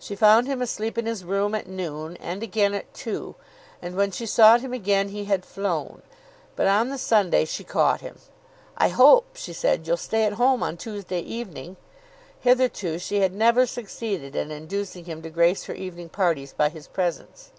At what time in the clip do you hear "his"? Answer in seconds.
1.06-1.22, 16.70-16.88